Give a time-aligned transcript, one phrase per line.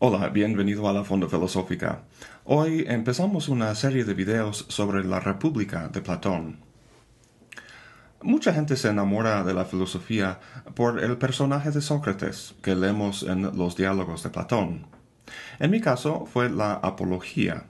[0.00, 2.02] Hola, bienvenido a la Fonda Filosófica.
[2.44, 6.60] Hoy empezamos una serie de videos sobre la República de Platón.
[8.22, 10.38] Mucha gente se enamora de la filosofía
[10.76, 14.86] por el personaje de Sócrates que leemos en los diálogos de Platón.
[15.58, 17.64] En mi caso fue la apología.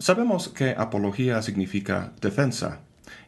[0.00, 2.80] Sabemos que apología significa defensa,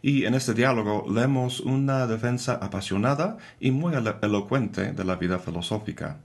[0.02, 6.18] y en este diálogo leemos una defensa apasionada y muy elocuente de la vida filosófica.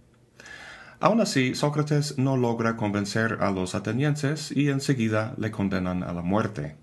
[1.00, 6.22] Aún así, Sócrates no logra convencer a los atenienses y enseguida le condenan a la
[6.22, 6.76] muerte.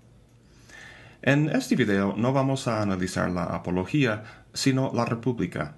[1.21, 5.77] En este video no vamos a analizar la apología, sino la república.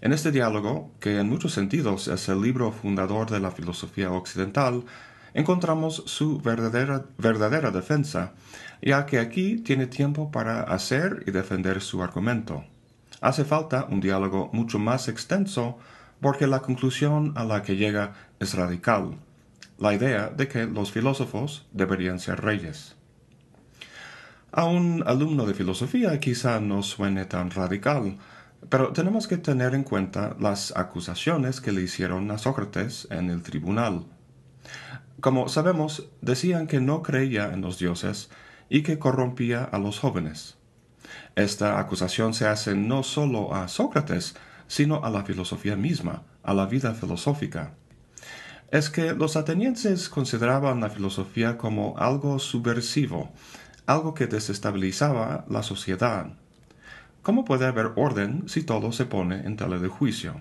[0.00, 4.84] En este diálogo, que en muchos sentidos es el libro fundador de la filosofía occidental,
[5.34, 8.34] encontramos su verdadera, verdadera defensa,
[8.80, 12.64] ya que aquí tiene tiempo para hacer y defender su argumento.
[13.20, 15.78] Hace falta un diálogo mucho más extenso
[16.20, 19.16] porque la conclusión a la que llega es radical,
[19.78, 22.96] la idea de que los filósofos deberían ser reyes.
[24.50, 28.16] A un alumno de filosofía quizá no suene tan radical,
[28.68, 33.42] pero tenemos que tener en cuenta las acusaciones que le hicieron a Sócrates en el
[33.42, 34.06] tribunal.
[35.20, 38.30] Como sabemos, decían que no creía en los dioses
[38.68, 40.56] y que corrompía a los jóvenes.
[41.36, 44.34] Esta acusación se hace no solo a Sócrates,
[44.68, 47.74] sino a la filosofía misma, a la vida filosófica.
[48.70, 53.32] Es que los atenienses consideraban la filosofía como algo subversivo,
[53.86, 56.34] algo que desestabilizaba la sociedad.
[57.22, 60.40] ¿Cómo puede haber orden si todo se pone en tela de juicio?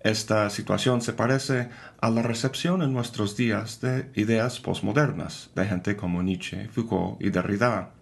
[0.00, 5.96] Esta situación se parece a la recepción en nuestros días de ideas postmodernas de gente
[5.96, 7.92] como Nietzsche, Foucault y Derrida.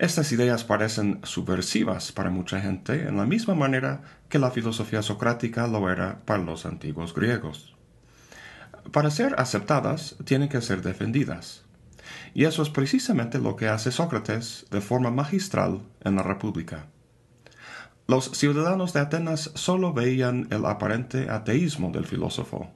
[0.00, 5.66] Estas ideas parecen subversivas para mucha gente en la misma manera que la filosofía socrática
[5.66, 7.74] lo era para los antiguos griegos.
[8.92, 11.64] Para ser aceptadas, tienen que ser defendidas.
[12.32, 16.86] Y eso es precisamente lo que hace Sócrates de forma magistral en la República.
[18.08, 22.70] Los ciudadanos de Atenas solo veían el aparente ateísmo del filósofo,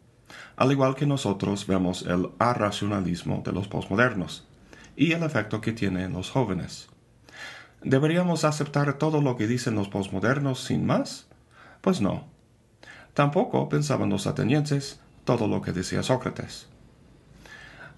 [0.56, 4.46] al igual que nosotros vemos el arracionalismo de los posmodernos
[4.94, 6.90] y el efecto que tiene en los jóvenes.
[7.84, 11.26] ¿Deberíamos aceptar todo lo que dicen los posmodernos sin más?
[11.82, 12.24] Pues no.
[13.12, 16.66] Tampoco pensaban los atenienses todo lo que decía Sócrates.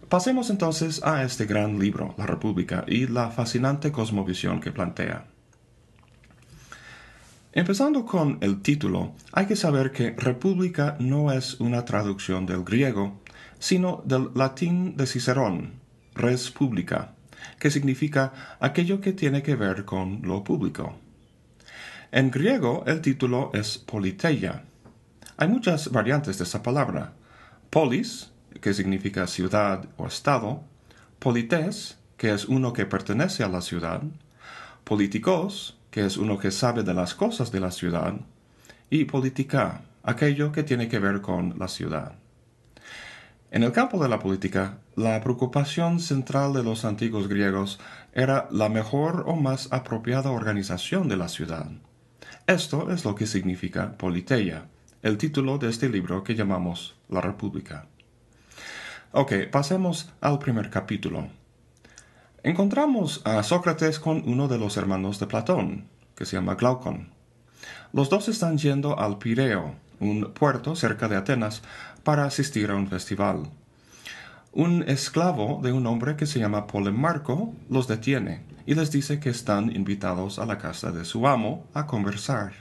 [0.08, 5.26] Pasemos entonces a este gran libro, La República, y la fascinante cosmovisión que plantea.
[7.52, 13.20] Empezando con el título, hay que saber que república no es una traducción del griego,
[13.58, 15.74] sino del latín de Cicerón,
[16.14, 17.15] res publica,
[17.58, 20.98] que significa aquello que tiene que ver con lo público.
[22.12, 24.64] En griego el título es politeia.
[25.36, 27.12] Hay muchas variantes de esa palabra.
[27.70, 28.30] Polis,
[28.60, 30.62] que significa ciudad o estado,
[31.18, 34.02] polites, que es uno que pertenece a la ciudad,
[34.84, 38.14] políticos, que es uno que sabe de las cosas de la ciudad,
[38.88, 42.14] y política, aquello que tiene que ver con la ciudad.
[43.52, 47.78] En el campo de la política, la preocupación central de los antiguos griegos
[48.12, 51.68] era la mejor o más apropiada organización de la ciudad.
[52.48, 54.66] Esto es lo que significa politeia,
[55.02, 57.86] el título de este libro que llamamos La República.
[59.12, 61.28] Ok, pasemos al primer capítulo.
[62.42, 65.86] Encontramos a Sócrates con uno de los hermanos de Platón,
[66.16, 67.10] que se llama Glaucon.
[67.92, 71.62] Los dos están yendo al Pireo, un puerto cerca de Atenas,
[72.02, 73.50] para asistir a un festival.
[74.52, 79.28] Un esclavo de un hombre que se llama Polemarco los detiene y les dice que
[79.28, 82.52] están invitados a la casa de su amo a conversar.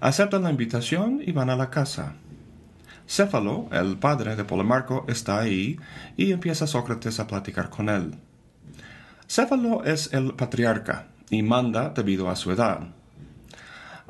[0.00, 2.14] Aceptan la invitación y van a la casa.
[3.08, 5.78] Céfalo, el padre de Polemarco, está ahí
[6.16, 8.14] y empieza Sócrates a platicar con él.
[9.26, 12.80] Céfalo es el patriarca y manda debido a su edad.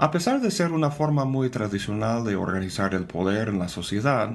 [0.01, 4.31] A pesar de ser una forma muy tradicional de organizar el poder en la sociedad,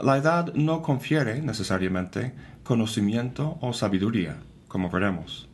[0.00, 2.32] la edad no confiere necesariamente
[2.62, 4.36] conocimiento o sabiduría,
[4.68, 5.48] como veremos.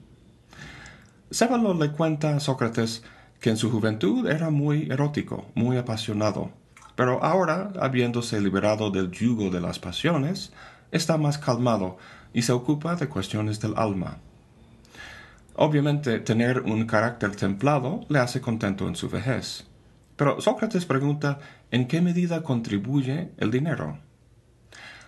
[1.30, 3.02] Céfalo le cuenta a Sócrates
[3.40, 6.50] que en su juventud era muy erótico, muy apasionado,
[6.94, 10.52] pero ahora, habiéndose liberado del yugo de las pasiones,
[10.92, 11.96] está más calmado
[12.34, 14.18] y se ocupa de cuestiones del alma.
[15.60, 19.66] Obviamente, tener un carácter templado le hace contento en su vejez.
[20.14, 21.40] Pero Sócrates pregunta
[21.72, 23.98] en qué medida contribuye el dinero.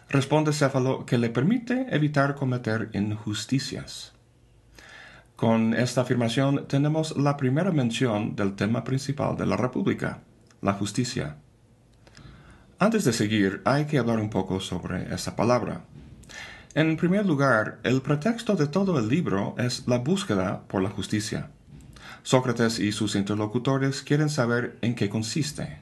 [0.09, 4.13] Responde Céfalo que le permite evitar cometer injusticias.
[5.37, 10.19] Con esta afirmación tenemos la primera mención del tema principal de la República,
[10.63, 11.37] la justicia.
[12.81, 15.85] Antes de seguir, hay que hablar un poco sobre esa palabra.
[16.75, 21.51] En primer lugar, el pretexto de todo el libro es la búsqueda por la justicia.
[22.23, 25.79] Sócrates y sus interlocutores quieren saber en qué consiste.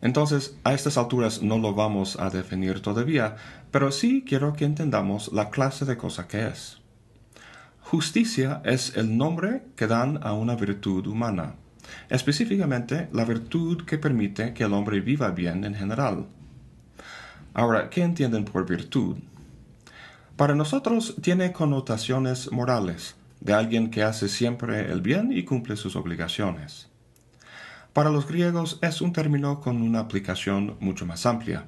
[0.00, 3.36] Entonces, a estas alturas no lo vamos a definir todavía,
[3.70, 6.78] pero sí quiero que entendamos la clase de cosa que es.
[7.80, 11.54] Justicia es el nombre que dan a una virtud humana
[12.08, 16.26] específicamente la virtud que permite que el hombre viva bien en general.
[17.52, 19.18] Ahora, ¿qué entienden por virtud?
[20.36, 25.94] Para nosotros tiene connotaciones morales, de alguien que hace siempre el bien y cumple sus
[25.94, 26.88] obligaciones.
[27.92, 31.66] Para los griegos es un término con una aplicación mucho más amplia.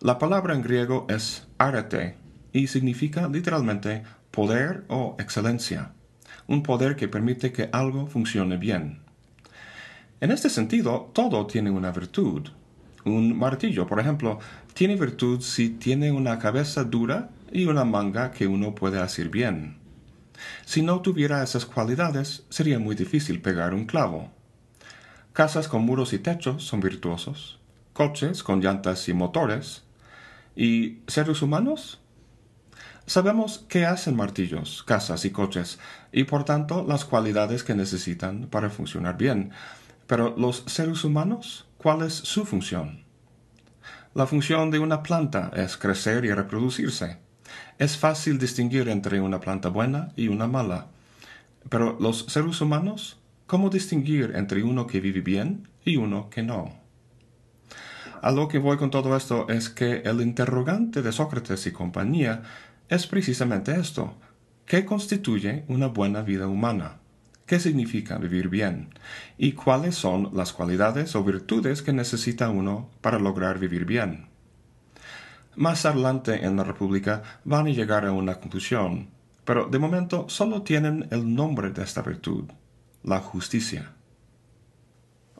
[0.00, 2.18] La palabra en griego es arete
[2.52, 5.92] y significa literalmente poder o excelencia,
[6.46, 8.98] un poder que permite que algo funcione bien.
[10.20, 12.50] En este sentido, todo tiene una virtud.
[13.06, 14.38] Un martillo, por ejemplo,
[14.74, 19.78] tiene virtud si tiene una cabeza dura y una manga que uno puede hacer bien.
[20.64, 24.30] Si no tuviera esas cualidades, sería muy difícil pegar un clavo.
[25.32, 27.58] Casas con muros y techos son virtuosos,
[27.92, 29.84] coches con llantas y motores.
[30.54, 32.00] ¿Y seres humanos?
[33.06, 35.78] Sabemos qué hacen martillos, casas y coches,
[36.10, 39.52] y por tanto las cualidades que necesitan para funcionar bien.
[40.06, 43.04] Pero los seres humanos, ¿cuál es su función?
[44.14, 47.25] La función de una planta es crecer y reproducirse.
[47.78, 50.86] Es fácil distinguir entre una planta buena y una mala.
[51.68, 56.72] Pero los seres humanos, ¿cómo distinguir entre uno que vive bien y uno que no?
[58.22, 62.42] A lo que voy con todo esto es que el interrogante de Sócrates y compañía
[62.88, 64.14] es precisamente esto.
[64.64, 66.96] ¿Qué constituye una buena vida humana?
[67.46, 68.88] qué significa vivir bien
[69.38, 74.26] y cuáles son las cualidades o virtudes que necesita uno para lograr vivir bien.
[75.56, 79.08] Más adelante en la República van a llegar a una conclusión,
[79.44, 82.44] pero de momento solo tienen el nombre de esta virtud,
[83.02, 83.92] la justicia.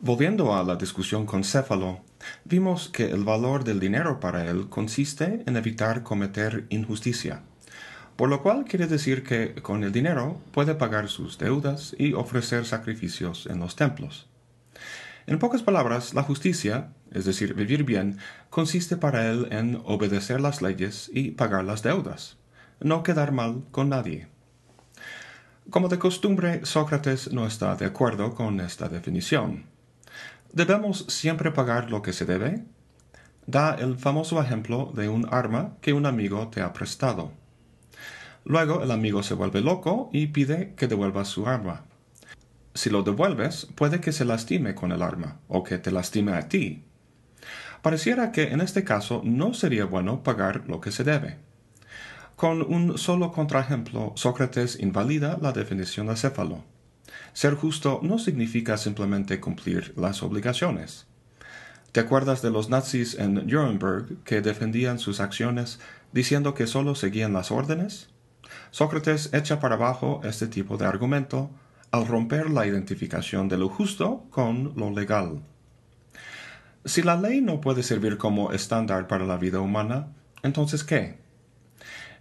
[0.00, 2.00] Volviendo a la discusión con Céfalo,
[2.44, 7.42] vimos que el valor del dinero para él consiste en evitar cometer injusticia
[8.16, 12.64] por lo cual quiere decir que con el dinero puede pagar sus deudas y ofrecer
[12.64, 14.26] sacrificios en los templos.
[15.26, 18.18] En pocas palabras, la justicia, es decir, vivir bien,
[18.48, 22.36] consiste para él en obedecer las leyes y pagar las deudas,
[22.78, 24.28] no quedar mal con nadie.
[25.68, 29.64] Como de costumbre, Sócrates no está de acuerdo con esta definición.
[30.52, 32.64] ¿Debemos siempre pagar lo que se debe?
[33.48, 37.32] Da el famoso ejemplo de un arma que un amigo te ha prestado.
[38.44, 41.84] Luego el amigo se vuelve loco y pide que devuelvas su arma.
[42.76, 46.46] Si lo devuelves, puede que se lastime con el arma o que te lastime a
[46.46, 46.84] ti.
[47.80, 51.38] Pareciera que en este caso no sería bueno pagar lo que se debe.
[52.36, 56.64] Con un solo contraejemplo, Sócrates invalida la definición de céfalo.
[57.32, 61.06] Ser justo no significa simplemente cumplir las obligaciones.
[61.92, 65.80] ¿Te acuerdas de los nazis en Nuremberg que defendían sus acciones
[66.12, 68.10] diciendo que solo seguían las órdenes?
[68.70, 71.50] Sócrates echa para abajo este tipo de argumento
[71.96, 75.42] al romper la identificación de lo justo con lo legal.
[76.84, 80.08] Si la ley no puede servir como estándar para la vida humana,
[80.42, 81.18] entonces ¿qué?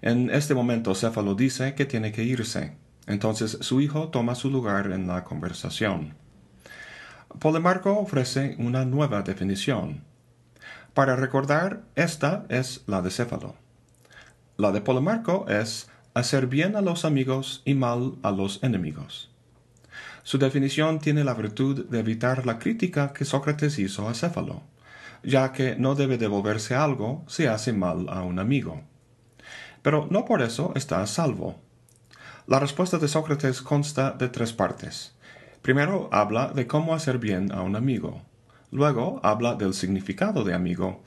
[0.01, 4.91] En este momento Céfalo dice que tiene que irse, entonces su hijo toma su lugar
[4.91, 6.15] en la conversación.
[7.39, 10.03] Polemarco ofrece una nueva definición.
[10.94, 13.55] Para recordar, esta es la de Céfalo.
[14.58, 19.34] La de Polemarco es hacer bien a los amigos y mal a los enemigos.
[20.25, 24.63] Su definición tiene la virtud de evitar la crítica que Sócrates hizo a Céfalo,
[25.22, 28.82] ya que no debe devolverse algo si hace mal a un amigo.
[29.84, 31.60] Pero no por eso está a salvo.
[32.48, 35.13] La respuesta de Sócrates consta de tres partes.
[35.62, 38.24] Primero habla de cómo hacer bien a un amigo.
[38.72, 41.03] Luego habla del significado de amigo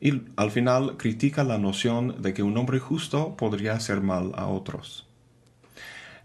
[0.00, 4.48] y al final critica la noción de que un hombre justo podría hacer mal a
[4.48, 5.06] otros.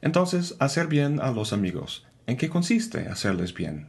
[0.01, 2.07] Entonces, hacer bien a los amigos.
[2.27, 3.87] ¿En qué consiste hacerles bien?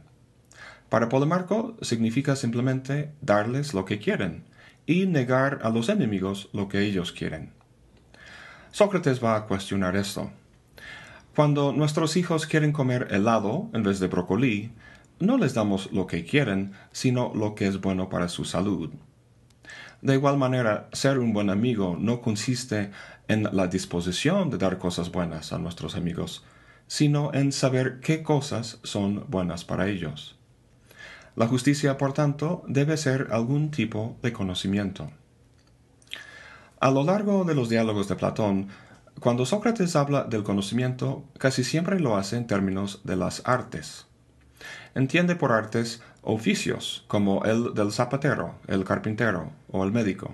[0.89, 4.43] Para Polemarco significa simplemente darles lo que quieren
[4.85, 7.51] y negar a los enemigos lo que ellos quieren.
[8.71, 10.31] Sócrates va a cuestionar esto.
[11.35, 14.71] Cuando nuestros hijos quieren comer helado en vez de brócoli,
[15.19, 18.91] no les damos lo que quieren, sino lo que es bueno para su salud.
[20.01, 22.91] De igual manera, ser un buen amigo no consiste
[23.27, 26.43] en la disposición de dar cosas buenas a nuestros amigos,
[26.87, 30.37] sino en saber qué cosas son buenas para ellos.
[31.35, 35.11] La justicia, por tanto, debe ser algún tipo de conocimiento.
[36.79, 38.67] A lo largo de los diálogos de Platón,
[39.19, 44.05] cuando Sócrates habla del conocimiento, casi siempre lo hace en términos de las artes.
[44.93, 50.33] Entiende por artes oficios, como el del zapatero, el carpintero o el médico.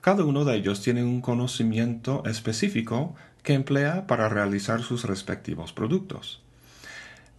[0.00, 6.42] Cada uno de ellos tiene un conocimiento específico que emplea para realizar sus respectivos productos.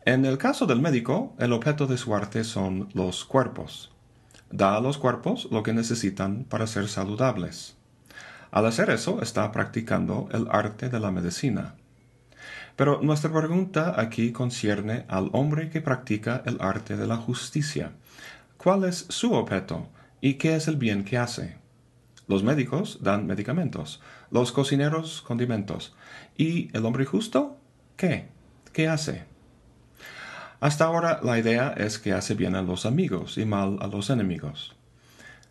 [0.06, 3.92] En el caso del médico, el objeto de su arte son los cuerpos.
[4.52, 7.78] Da a los cuerpos lo que necesitan para ser saludables.
[8.52, 11.76] Al hacer eso, está practicando el arte de la medicina.
[12.76, 17.94] Pero nuestra pregunta aquí concierne al hombre que practica el arte de la justicia.
[18.58, 19.88] ¿Cuál es su objeto
[20.22, 21.63] y qué es el bien que hace?
[22.28, 24.02] Los médicos dan medicamentos,
[24.32, 25.96] los cocineros condimentos.
[26.38, 27.58] ¿Y el hombre justo?
[27.98, 28.28] ¿Qué?
[28.72, 29.26] ¿Qué hace?
[30.60, 34.10] Hasta ahora la idea es que hace bien a los amigos y mal a los
[34.10, 34.74] enemigos.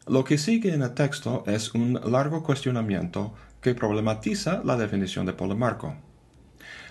[0.07, 5.35] Lo que sigue en el texto es un largo cuestionamiento que problematiza la definición de
[5.35, 5.95] Polemarco.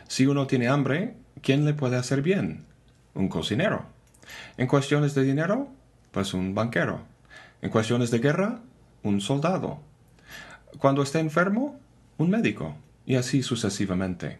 [0.07, 2.65] Si uno tiene hambre, ¿quién le puede hacer bien?
[3.13, 3.87] Un cocinero.
[4.55, 5.69] En cuestiones de dinero,
[6.11, 7.01] pues un banquero.
[7.61, 8.61] En cuestiones de guerra,
[9.03, 9.79] un soldado.
[10.77, 11.79] Cuando esté enfermo,
[12.17, 12.75] un médico.
[13.05, 14.39] Y así sucesivamente.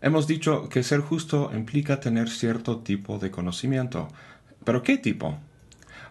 [0.00, 4.08] Hemos dicho que ser justo implica tener cierto tipo de conocimiento.
[4.64, 5.38] ¿Pero qué tipo?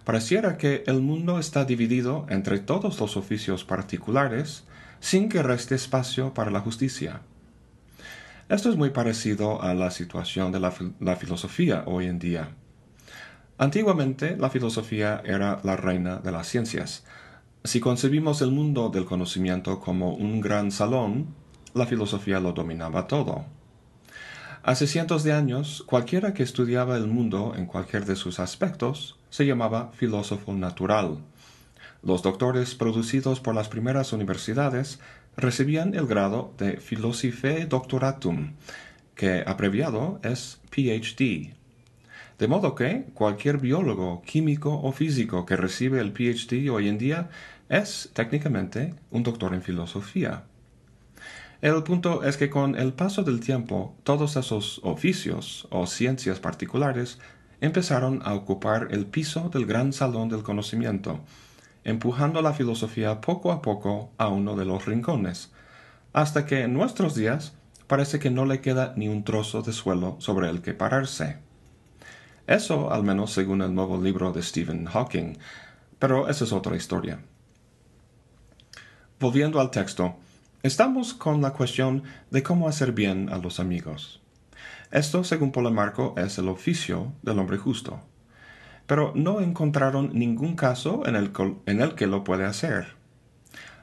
[0.07, 4.63] pareciera que el mundo está dividido entre todos los oficios particulares
[5.01, 7.19] sin que reste espacio para la justicia.
[8.47, 12.51] Esto es muy parecido a la situación de la, filosofía hoy en día.
[13.57, 17.03] Antiguamente la filosofía era la reina de las ciencias.
[17.63, 21.33] Si concebimos el mundo del conocimiento como un gran salón,
[21.73, 23.45] la filosofía lo dominaba todo.
[24.61, 29.45] Hace cientos de años, cualquiera que estudiaba el mundo en cualquier de sus aspectos se
[29.45, 31.17] llamaba filósofo natural.
[32.03, 34.99] Los doctores producidos por las primeras universidades
[35.35, 38.53] recibían el grado de Philosophiae Doctoratum,
[39.15, 41.56] que abreviado es PhD.
[42.37, 47.29] De modo que cualquier biólogo, químico o físico que recibe el PhD hoy en día
[47.67, 50.43] es técnicamente un doctor en filosofía.
[51.61, 57.17] El punto es que con el paso del tiempo todos esos oficios o ciencias particulares
[57.59, 61.21] empezaron a ocupar el piso del gran salón del conocimiento,
[61.83, 65.51] empujando la filosofía poco a poco a uno de los rincones,
[66.13, 67.55] hasta que en nuestros días
[67.87, 71.46] parece que no le queda ni un trozo de suelo sobre el que pararse.
[72.47, 75.37] Eso, al menos según el nuevo libro de Stephen Hawking,
[75.99, 77.19] pero esa es otra historia.
[79.19, 80.15] Volviendo al texto,
[80.63, 84.21] estamos con la cuestión de cómo hacer bien a los amigos.
[84.91, 87.99] Esto, según Polemarco, es el oficio del hombre justo.
[88.85, 91.33] Pero no encontraron ningún caso en el,
[91.65, 92.95] en el que lo puede hacer.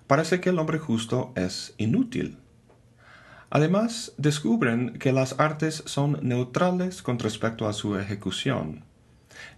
[0.06, 2.38] Parece que el hombre justo es inútil.
[3.54, 8.82] Además, descubren que las artes son neutrales con respecto a su ejecución.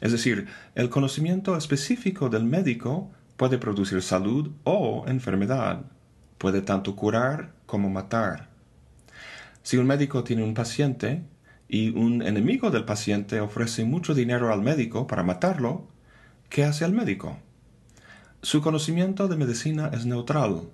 [0.02, 5.86] Es decir, el conocimiento específico del médico puede producir salud o enfermedad,
[6.36, 8.50] puede tanto curar como matar.
[9.62, 11.22] Si un médico tiene un paciente,
[11.66, 15.88] y un enemigo del paciente ofrece mucho dinero al médico para matarlo,
[16.50, 17.38] ¿qué hace el médico?
[18.42, 20.64] Su conocimiento de medicina es neutral.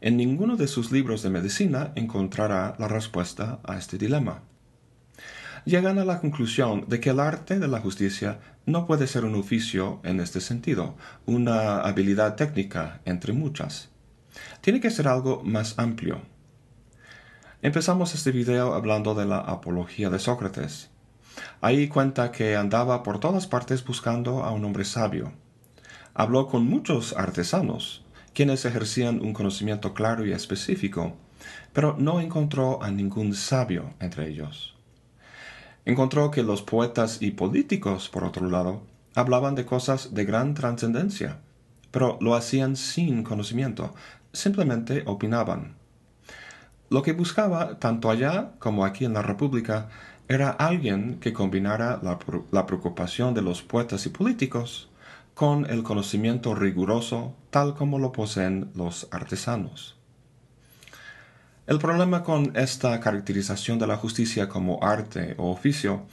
[0.00, 4.42] En ninguno de sus libros de medicina encontrará la respuesta a este dilema.
[5.64, 9.34] Llegan a la conclusión de que el arte de la justicia no puede ser un
[9.34, 13.90] oficio en este sentido, una habilidad técnica entre muchas.
[14.60, 16.22] Tiene que ser algo más amplio,
[17.60, 20.90] Empezamos este video hablando de la apología de Sócrates.
[21.60, 25.32] Ahí cuenta que andaba por todas partes buscando a un hombre sabio.
[26.14, 28.04] Habló con muchos artesanos,
[28.38, 31.16] quienes ejercían un conocimiento claro y específico,
[31.72, 34.76] pero no encontró a ningún sabio entre ellos.
[35.84, 38.82] Encontró que los poetas y políticos, por otro lado,
[39.16, 41.40] hablaban de cosas de gran trascendencia,
[41.90, 43.92] pero lo hacían sin conocimiento,
[44.32, 45.74] simplemente opinaban.
[46.90, 49.88] Lo que buscaba, tanto allá como aquí en la República,
[50.28, 51.98] era alguien que combinara
[52.52, 54.90] la, preocupación de los poetas y políticos
[55.38, 59.96] con el conocimiento riguroso tal como lo poseen los artesanos.
[61.68, 66.06] El problema con esta caracterización de la justicia como arte o oficio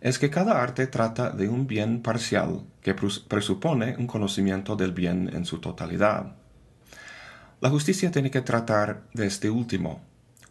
[0.00, 5.28] es que cada arte trata de un bien parcial que presupone un conocimiento del bien
[5.34, 6.34] en su totalidad.
[7.60, 10.00] La justicia tiene que tratar de este último,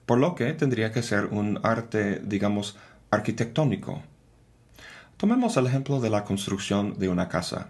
[0.05, 2.77] por lo que tendría que ser un arte, digamos,
[3.09, 4.03] arquitectónico.
[5.17, 7.69] Tomemos el ejemplo de la construcción de una casa.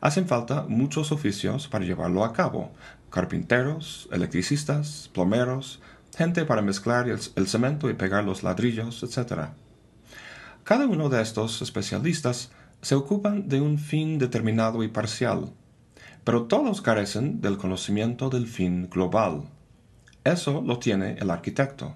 [0.00, 2.70] Hacen falta muchos oficios para llevarlo a cabo.
[3.10, 5.80] Carpinteros, electricistas, plomeros,
[6.16, 9.50] gente para mezclar el, cemento y pegar los ladrillos, etc.
[10.64, 15.52] Cada uno de estos especialistas se ocupan de un fin determinado y parcial,
[16.24, 19.44] pero todos carecen del conocimiento del fin global.
[20.24, 21.94] Eso lo tiene el arquitecto.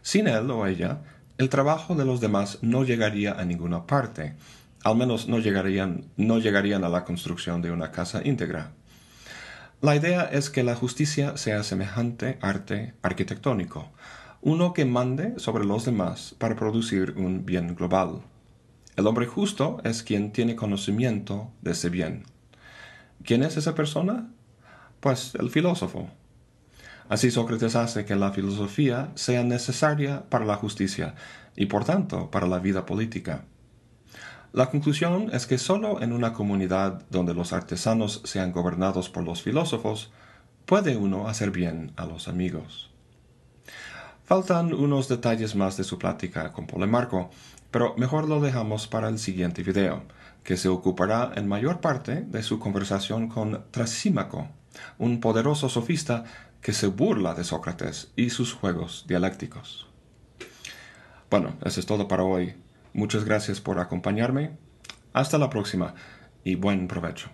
[0.00, 1.00] Sin él o ella,
[1.36, 4.34] el trabajo de los demás no llegaría a ninguna parte,
[4.84, 8.72] al menos no llegarían, no llegarían a la construcción de una casa íntegra.
[9.80, 13.90] La idea es que la justicia sea semejante arte arquitectónico,
[14.42, 18.20] uno que mande sobre los demás para producir un bien global.
[18.96, 22.24] El hombre justo es quien tiene conocimiento de ese bien.
[23.24, 24.30] ¿Quién es esa persona?
[25.00, 26.10] Pues el filósofo.
[27.08, 31.14] Así Sócrates hace que la filosofía sea necesaria para la justicia
[31.56, 33.44] y por tanto para la vida política.
[34.54, 39.42] La conclusión es que sólo en una comunidad donde los artesanos sean gobernados por los
[39.42, 40.12] filósofos,
[40.64, 42.88] puede uno hacer bien a los amigos.
[44.22, 47.30] Faltan unos detalles más de su plática con Polemarco,
[47.72, 50.04] pero mejor lo dejamos para el siguiente video,
[50.44, 54.46] que se ocupará en mayor parte de su conversación con Trasímaco,
[54.98, 56.22] un poderoso sofista
[56.60, 59.88] que se burla de Sócrates y sus juegos dialécticos.
[61.28, 62.54] Bueno, eso es todo para hoy.
[62.94, 64.56] Muchas gracias por acompañarme.
[65.12, 65.94] Hasta la próxima
[66.44, 67.28] y buen provecho.